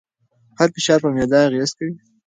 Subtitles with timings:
[0.59, 1.93] هر فشار پر معده اغېز کوي.